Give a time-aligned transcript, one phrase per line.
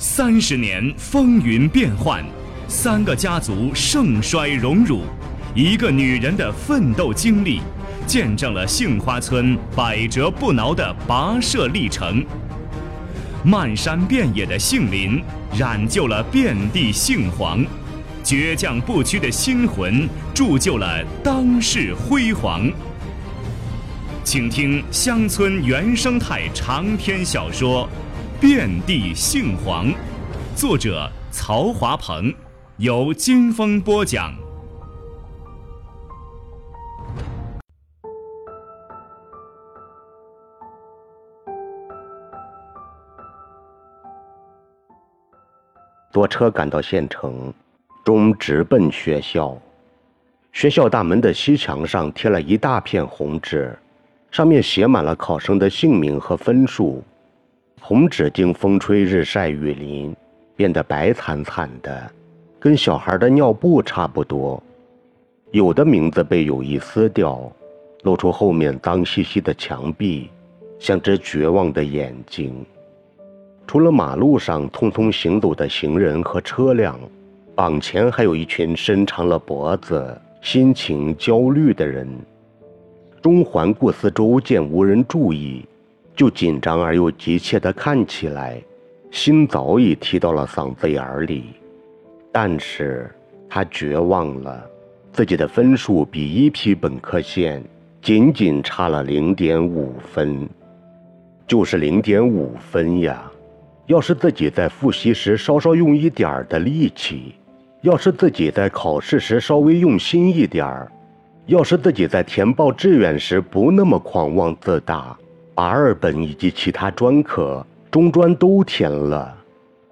[0.00, 2.24] 三十年风云变幻，
[2.68, 5.02] 三个家族盛衰荣辱，
[5.56, 7.60] 一个女人的奋斗经历，
[8.06, 12.24] 见证了杏花村百折不挠的跋涉历程。
[13.42, 15.20] 漫山遍野的杏林，
[15.58, 17.64] 染就了遍地杏黄；
[18.22, 22.70] 倔强不屈的心魂，铸就了当世辉煌。
[24.22, 27.88] 请听乡村原生态长篇小说
[28.40, 29.86] 《遍地杏黄》，
[30.54, 32.32] 作者曹华鹏，
[32.76, 34.32] 由金风播讲。
[46.12, 47.52] 坐车赶到县城，
[48.04, 49.58] 中直奔学校。
[50.52, 53.76] 学校大门的西墙上贴了一大片红纸。
[54.30, 57.02] 上面写满了考生的姓名和分数，
[57.80, 60.14] 红纸经风吹日晒雨淋，
[60.56, 62.10] 变得白惨惨的，
[62.58, 64.62] 跟小孩的尿布差不多。
[65.52, 67.50] 有的名字被有意撕掉，
[68.02, 70.28] 露出后面脏兮兮的墙壁，
[70.78, 72.64] 像只绝望的眼睛。
[73.66, 76.98] 除了马路上匆匆行走的行人和车辆，
[77.54, 82.08] 榜前还有一群伸长了脖子、心情焦虑的人。
[83.22, 85.64] 中环顾四周，见无人注意，
[86.18, 88.60] 就紧张而又急切地看起来，
[89.08, 91.44] 心早已提到了嗓子眼儿里。
[92.32, 93.08] 但是
[93.48, 94.68] 他绝望了，
[95.12, 97.62] 自己的分数比一批本科线
[98.02, 100.48] 仅仅差了零点五分，
[101.46, 103.30] 就是零点五分呀！
[103.86, 107.36] 要是自己在复习时稍稍用一点儿的力气，
[107.82, 110.90] 要是自己在考试时稍微用心一点儿。
[111.46, 115.16] 要是自己在填报志愿时不那么狂妄自大，
[115.58, 119.36] 把二本以及其他专科、中专都填了，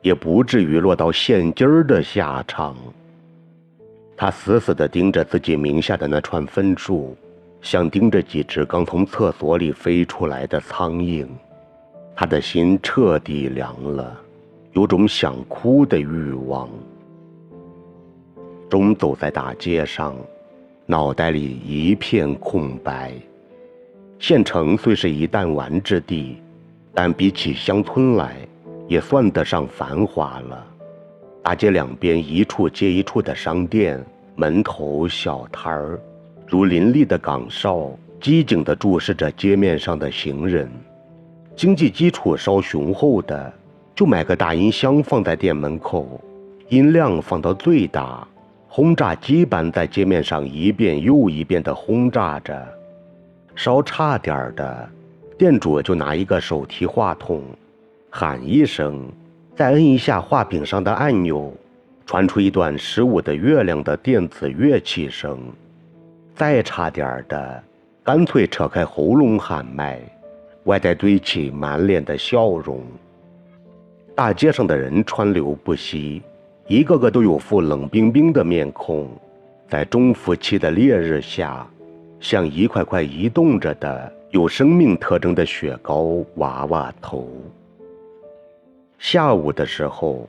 [0.00, 2.74] 也不至于落到现今儿的下场。
[4.16, 7.16] 他死死地盯着自己名下的那串分数，
[7.60, 11.28] 像盯着几只刚从厕所里飞出来的苍蝇。
[12.16, 14.20] 他的心彻底凉了，
[14.72, 16.68] 有种想哭的欲望。
[18.68, 20.16] 钟走在大街上。
[20.86, 23.14] 脑袋里一片空白。
[24.22, 26.36] 县城虽是一弹丸之地，
[26.94, 28.36] 但比起乡村来，
[28.86, 30.64] 也算得上繁华了。
[31.42, 34.00] 大街两边一处接一处的商店、
[34.36, 35.98] 门头、小摊儿，
[36.46, 37.90] 如林立的岗哨，
[38.20, 40.70] 机警地注视着街面上的行人。
[41.56, 43.52] 经济基础稍雄厚的，
[43.92, 46.20] 就买个大音箱放在店门口，
[46.68, 48.24] 音量放到最大。
[48.68, 52.64] 轰炸机般在街面上一遍又一遍地轰炸着，
[53.54, 54.88] 稍差点儿的，
[55.38, 57.42] 店主就拿一个手提话筒，
[58.10, 59.06] 喊一声，
[59.54, 61.52] 再摁一下画柄上的按钮，
[62.06, 65.38] 传出一段十五的月亮的电子乐器声。
[66.34, 67.62] 再差点儿的，
[68.02, 70.00] 干脆扯开喉咙喊麦，
[70.64, 72.82] 外带堆起满脸的笑容。
[74.14, 76.22] 大街上的人川流不息。
[76.68, 79.08] 一个个都有副冷冰冰的面孔，
[79.68, 81.66] 在中伏期的烈日下，
[82.22, 87.28] 像一块块移动着的有生命特征的雪糕娃娃头。
[88.96, 90.28] 下午的时候，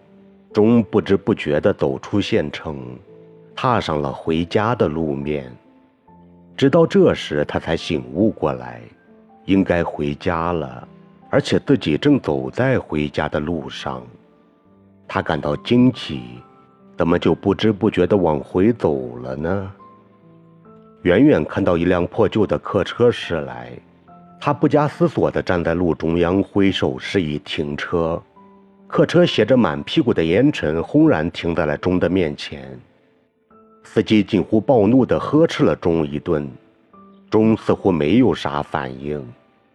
[0.52, 2.98] 钟不知不觉地走出县城，
[3.56, 5.56] 踏上了回家的路面。
[6.58, 8.82] 直到这时，他才醒悟过来，
[9.46, 10.88] 应该回家了，
[11.30, 14.02] 而且自己正走在回家的路上。
[15.08, 16.22] 他感到惊奇，
[16.98, 19.72] 怎么就不知不觉地往回走了呢？
[21.04, 23.72] 远远看到一辆破旧的客车驶来，
[24.40, 28.22] 他不加思索地站在路中央，挥手示意停车。
[28.88, 32.80] 客车携着满屁股的烟尘，轰然停在了钟的面前。
[33.84, 36.50] 司机近乎暴怒地呵斥了钟一顿，
[37.30, 39.22] 钟似乎没有啥反应，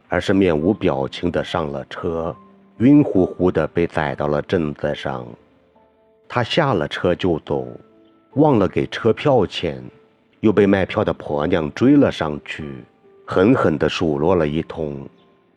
[0.09, 2.35] 而是面无表情地上了车。
[2.79, 5.26] 晕乎乎的被载到了镇子上，
[6.26, 7.67] 他下了车就走，
[8.35, 9.82] 忘了给车票钱，
[10.40, 12.85] 又被卖票的婆娘追了上去，
[13.26, 15.08] 狠狠地数落了一通，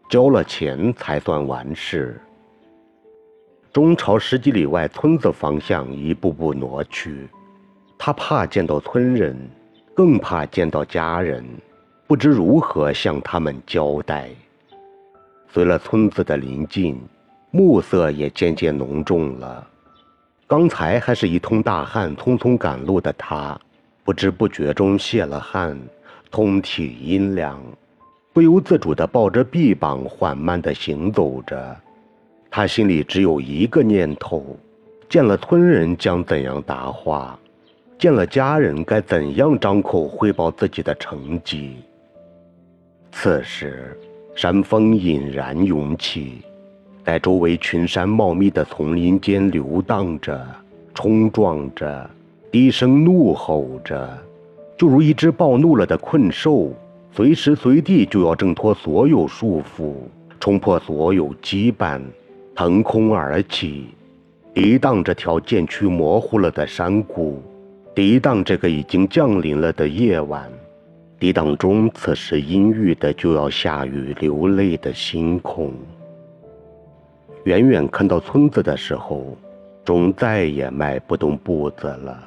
[0.09, 2.19] 交了钱才算完事。
[3.71, 7.29] 中朝十几里外村子方向一步步挪去，
[7.97, 9.37] 他怕见到村人，
[9.93, 11.45] 更怕见到家人，
[12.07, 14.29] 不知如何向他们交代。
[15.47, 16.99] 随了村子的临近，
[17.51, 19.67] 暮色也渐渐浓重了。
[20.47, 23.57] 刚才还是一通大汗匆匆赶路的他，
[24.03, 25.79] 不知不觉中泄了汗，
[26.29, 27.61] 通体阴凉，
[28.33, 31.77] 不由自主地抱着臂膀缓慢地行走着。
[32.49, 34.57] 他心里只有一个念头：
[35.07, 37.39] 见了村人将怎样答话，
[37.97, 41.77] 见了家人该怎样张口汇报自己的成绩。
[43.11, 43.97] 此时，
[44.35, 46.41] 山风隐然涌起，
[47.05, 50.45] 在周围群山茂密的丛林间流荡着，
[50.93, 52.09] 冲撞着，
[52.51, 54.09] 低声怒吼着，
[54.77, 56.73] 就如一只暴怒了的困兽，
[57.13, 59.93] 随时随地就要挣脱所有束缚，
[60.37, 62.01] 冲破所有羁绊。
[62.53, 63.85] 腾空而起，
[64.53, 67.41] 抵挡这条渐趋模糊了的山谷，
[67.95, 70.51] 抵挡这个已经降临了的夜晚，
[71.17, 75.73] 抵挡中此时阴郁的就要下雨流泪的星空。
[77.45, 79.37] 远远看到村子的时候，
[79.85, 82.21] 钟再也迈不动步子了，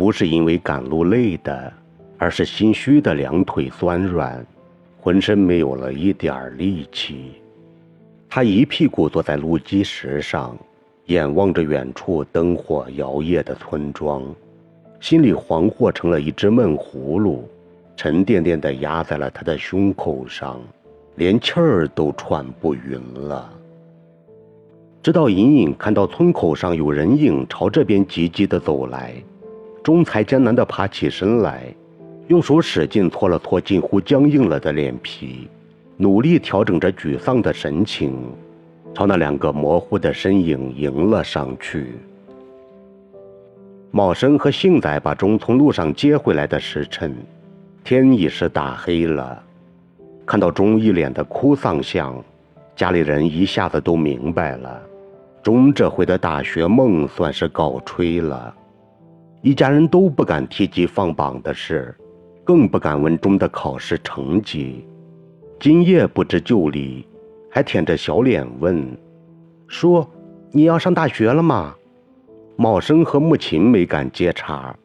[0.00, 1.70] 不是因为赶路累的，
[2.16, 4.42] 而是心虚的两腿酸软，
[4.98, 7.32] 浑身没有了一点力气。
[8.26, 10.56] 他一屁股坐在路基石上，
[11.04, 14.24] 眼望着远处灯火摇曳的村庄，
[15.00, 17.46] 心里惶惑成了一只闷葫芦，
[17.94, 20.58] 沉甸甸的压在了他的胸口上，
[21.16, 23.52] 连气儿都喘不匀了。
[25.02, 29.12] 直到隐隐看到村口上有人影朝这边急急地走来，
[29.82, 31.62] 钟才艰难地爬起身来，
[32.28, 35.48] 用手使劲搓了搓近乎僵硬了的脸皮。
[35.96, 38.14] 努力调整着沮丧的神情，
[38.94, 41.94] 朝那两个模糊的身影迎了上去。
[43.90, 47.14] 茂生和幸仔把钟从路上接回来的时辰，
[47.84, 49.42] 天已是大黑了。
[50.24, 52.16] 看到钟一脸的哭丧相，
[52.74, 54.80] 家里人一下子都明白了，
[55.42, 58.54] 钟这回的大学梦算是告吹了。
[59.42, 61.94] 一家人都不敢提及放榜的事，
[62.44, 64.86] 更不敢问钟的考试成绩。
[65.58, 67.06] 今夜不知就里，
[67.50, 68.86] 还舔着小脸问
[69.66, 70.06] ：“说
[70.52, 71.74] 你要上大学了吗？”
[72.56, 74.76] 茂生和木琴没敢接茬，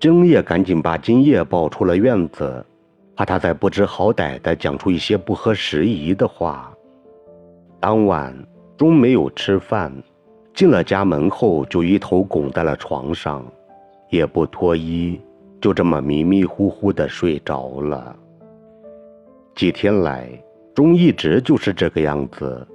[0.00, 2.66] 今夜赶紧把今夜抱出了院子，
[3.14, 6.72] 怕他再不知好歹的讲出一些不合时宜的话。
[7.78, 8.36] 当晚
[8.76, 9.92] 钟没有吃饭，
[10.52, 13.44] 进了家门后就一头拱在了床上，
[14.10, 15.20] 也不脱衣，
[15.60, 18.14] 就这么迷迷糊糊的睡着了。
[19.54, 20.28] 几天来，
[20.74, 22.66] 钟一直就是这个样子。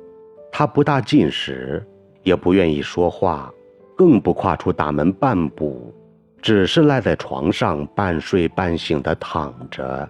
[0.51, 1.85] 他不大进食，
[2.23, 3.51] 也不愿意说话，
[3.97, 5.93] 更不跨出大门半步，
[6.41, 10.07] 只是赖在床上半睡半醒的躺着。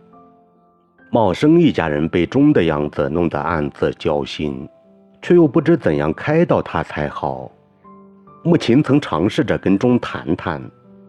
[1.11, 4.67] 茂生一家人被钟的样子弄得暗自焦心，
[5.21, 7.49] 却又不知怎样开导他才好。
[8.43, 10.61] 木琴曾尝试着跟钟谈谈，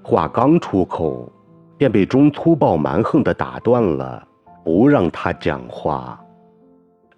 [0.09, 1.29] 话刚出口，
[1.77, 4.25] 便被钟粗暴蛮横地打断了。
[4.65, 6.17] 不让他讲话，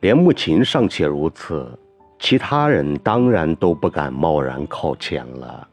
[0.00, 1.78] 连木琴尚且如此，
[2.18, 5.68] 其他人当然都不敢贸然靠前了。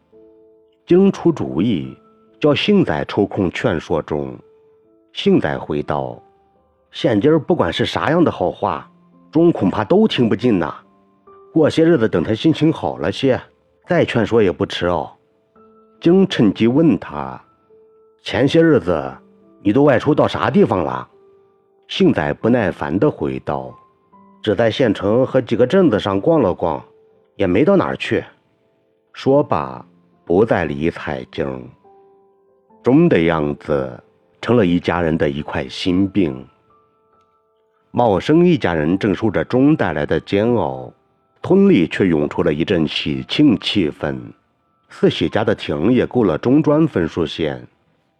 [0.85, 1.97] 经出主意，
[2.37, 4.37] 叫幸仔抽空劝说中。
[5.13, 6.21] 幸仔回道
[6.91, 8.91] ：“现今儿不管是啥样的好话，
[9.31, 10.75] 钟恐怕都听不进呐。
[11.53, 13.41] 过些日子等他心情好了些，
[13.87, 15.09] 再劝说也不迟哦。”
[15.99, 17.41] 经趁机问他
[18.21, 19.11] ：“前些日子
[19.61, 21.07] 你都外出到啥地方了？”
[21.87, 23.73] 幸仔不耐烦地回道
[24.41, 26.83] ：“只在县城和几个镇子上逛了逛，
[27.35, 28.23] 也没到哪儿去。”
[29.13, 29.85] 说罢，
[30.25, 31.69] 不再理彩晶。
[32.83, 34.03] 钟的样子
[34.41, 36.45] 成了一家人的一块心病。
[37.91, 40.91] 茂生一家人正受着钟带来的煎熬，
[41.41, 44.19] 村里却涌出了一阵喜庆气氛。
[44.89, 47.61] 四喜家的婷也够了中专分数线，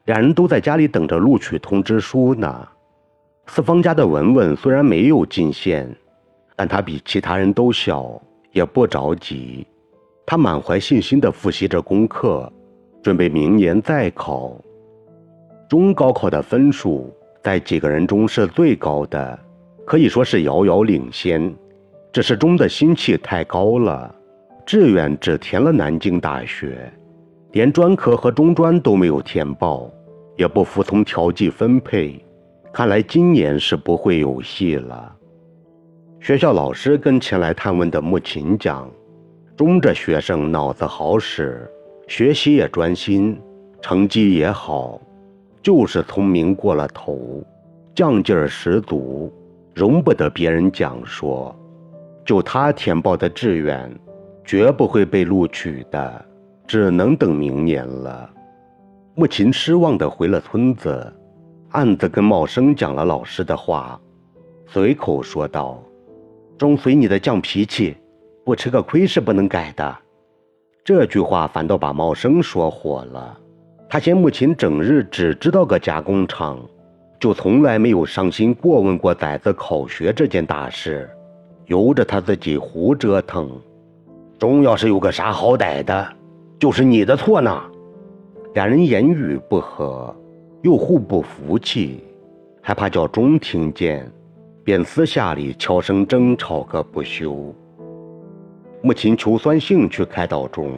[0.05, 2.67] 两人都在家里等着录取通知书呢。
[3.47, 5.95] 四方家的文文虽然没有进线，
[6.55, 9.65] 但他比其他人都小，也不着急。
[10.25, 12.51] 他满怀信心地复习着功课，
[13.03, 14.59] 准备明年再考。
[15.69, 19.39] 中高考的分数在几个人中是最高的，
[19.85, 21.53] 可以说是遥遥领先。
[22.11, 24.13] 只是钟的心气太高了，
[24.65, 26.91] 志愿只填了南京大学，
[27.51, 29.91] 连专科和中专都没有填报，
[30.35, 32.19] 也不服从调剂分配。
[32.73, 35.15] 看来今年是不会有戏了。
[36.19, 38.89] 学校老师跟前来探问的穆琴讲
[39.55, 41.69] ：“中这学生脑子好使，
[42.07, 43.39] 学习也专心，
[43.79, 44.99] 成绩也好，
[45.61, 47.45] 就是聪明过了头，
[47.93, 49.31] 犟劲儿十足，
[49.75, 51.55] 容不得别人讲说。
[52.25, 53.87] 就他填报的志愿，
[54.45, 56.25] 绝不会被录取的，
[56.67, 58.29] 只能等明年了。”
[59.15, 61.13] 木琴失望地回了村子。
[61.71, 63.99] 暗自跟茂生讲了老师的话，
[64.65, 65.83] 随口说道
[66.57, 67.97] ：“钟随你的犟脾气，
[68.45, 69.97] 不吃个亏是不能改的。
[70.85, 73.37] 这句话反倒把茂生说火了。
[73.89, 76.59] 他嫌母亲整日只知道个加工厂，
[77.19, 81.09] 就从来没有上心过问过崽子考学这件大事，
[81.65, 83.51] 由着他自己胡折腾。
[84.45, 86.07] 钟要是有个啥好歹的，
[86.59, 87.59] 就是你的错呢。
[88.53, 90.15] 两人言语不和，
[90.61, 92.03] 又互不服气，
[92.61, 94.07] 还怕叫钟听见，
[94.63, 97.51] 便私下里悄声争吵个不休。
[98.83, 100.73] 母亲求酸性去开导钟，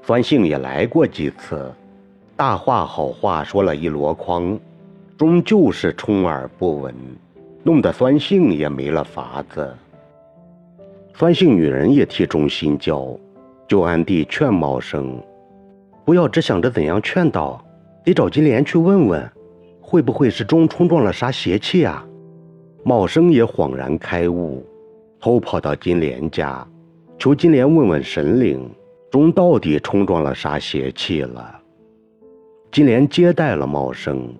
[0.00, 1.70] 酸性也来过几次，
[2.36, 4.58] 大话好话说了一箩筐，
[5.18, 6.94] 终就是充耳不闻，
[7.62, 9.74] 弄得酸性也没了法子。
[11.18, 13.18] 酸性女人也替钟心焦，
[13.66, 15.20] 就暗地劝茂生，
[16.04, 17.60] 不要只想着怎样劝导，
[18.04, 19.28] 得找金莲去问问，
[19.80, 22.06] 会不会是钟冲撞了啥邪气啊？
[22.84, 24.64] 茂生也恍然开悟，
[25.18, 26.64] 偷跑到金莲家。
[27.18, 28.70] 求金莲问问神灵，
[29.10, 31.52] 钟到底冲撞了啥邪气了？
[32.70, 34.32] 金莲接待了茂生，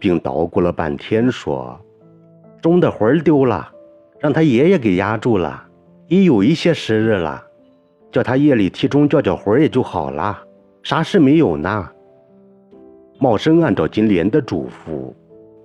[0.00, 1.80] 并捣鼓了半天说
[2.60, 3.70] ：“钟的魂儿丢了，
[4.18, 5.62] 让他爷爷给压住了，
[6.08, 7.42] 已有一些时日了，
[8.12, 10.38] 叫他夜里替钟叫叫魂儿也就好了，
[10.82, 11.88] 啥事没有呢。”
[13.18, 15.12] 茂生按照金莲的嘱咐，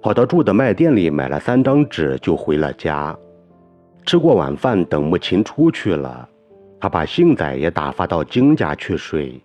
[0.02, 3.16] 跑到住的卖店里买了三张纸，就回了家。
[4.06, 6.28] 吃过晚饭，等母亲出去了。
[6.80, 9.40] 他把杏仔也打发到金家去睡，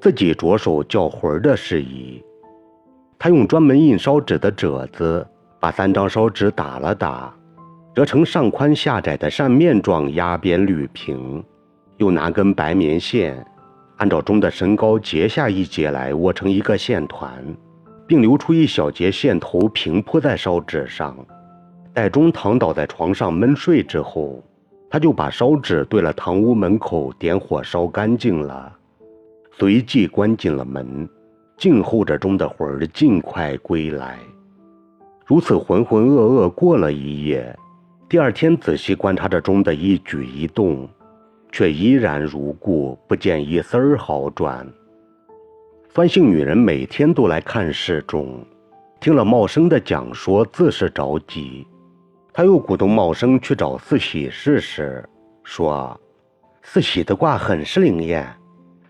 [0.00, 2.20] 自己着手叫魂儿的事宜。
[3.16, 5.24] 他用专门印烧纸的褶子，
[5.60, 7.32] 把三张烧纸打了打，
[7.94, 11.42] 折成上宽下窄的扇面状压边铝平，
[11.98, 13.46] 又拿根白棉线，
[13.98, 17.44] 按照钟的身高截下一截来，窝成一个线团，
[18.06, 21.16] 并留出一小截线头平铺在烧纸上。
[21.92, 24.42] 待钟躺倒在床上闷睡之后。
[24.90, 28.72] 他就把烧纸对了堂屋门口，点火烧干净了，
[29.58, 31.08] 随即关紧了门，
[31.56, 34.16] 静候着钟的魂儿尽快归来。
[35.26, 37.58] 如此浑浑噩噩过了一夜，
[38.14, 40.88] 第二天仔细观察着钟的一举一动，
[41.50, 44.64] 却依然如故，不见一丝儿好转。
[45.92, 48.46] 酸性女人每天都来看事钟，
[49.00, 51.66] 听了茂生的讲说，自是着急。
[52.32, 55.04] 他又鼓动茂生去找四喜试试，
[55.42, 56.00] 说
[56.62, 58.32] ：“四喜的卦很是灵验，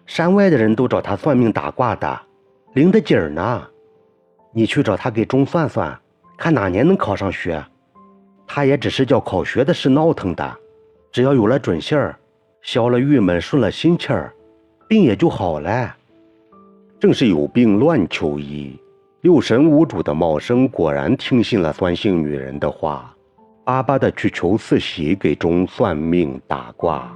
[0.04, 2.20] 山外的人都找他算命打卦的，
[2.74, 3.66] 灵得紧儿呢。
[4.52, 5.98] 你去找他给钟算算，
[6.36, 7.64] 看哪年能考上学。
[8.46, 10.56] 他也只是叫考学的事闹腾的，
[11.10, 12.16] 只要有了准信儿，
[12.62, 14.32] 消了郁闷，顺了心气儿，
[14.88, 15.94] 病也就好了。
[17.00, 18.78] 正是有病乱求医，
[19.22, 23.10] 六神无主的茂生果然听信了酸性女人的话。”
[23.64, 27.10] 巴巴的去求四喜给钟算命打卦。